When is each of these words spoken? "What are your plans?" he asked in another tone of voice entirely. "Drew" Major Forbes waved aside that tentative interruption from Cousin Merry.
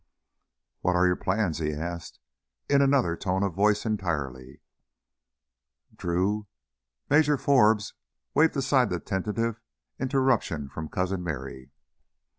"What 0.79 0.95
are 0.95 1.05
your 1.05 1.15
plans?" 1.15 1.59
he 1.59 1.73
asked 1.73 2.17
in 2.67 2.81
another 2.81 3.15
tone 3.15 3.43
of 3.43 3.53
voice 3.53 3.85
entirely. 3.85 4.61
"Drew" 5.95 6.47
Major 7.11 7.37
Forbes 7.37 7.93
waved 8.33 8.57
aside 8.57 8.89
that 8.89 9.05
tentative 9.05 9.61
interruption 9.99 10.69
from 10.69 10.89
Cousin 10.89 11.23
Merry. 11.23 11.69